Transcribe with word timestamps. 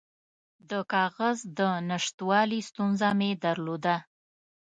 د 0.69 0.71
کاغذ 0.93 1.37
د 1.59 1.59
نشتوالي 1.89 2.59
ستونزه 2.69 3.09
مې 3.19 3.31
درلوده. 3.45 3.95